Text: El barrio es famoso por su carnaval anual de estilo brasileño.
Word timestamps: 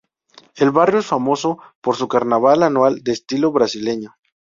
El 0.55 0.71
barrio 0.71 0.97
es 1.01 1.05
famoso 1.05 1.59
por 1.79 1.95
su 1.95 2.07
carnaval 2.07 2.63
anual 2.63 3.03
de 3.03 3.11
estilo 3.11 3.51
brasileño. 3.51 4.15